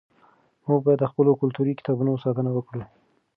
[0.65, 2.83] موږ باید د خپلو کلتوري کتابتونونو ساتنه وکړو.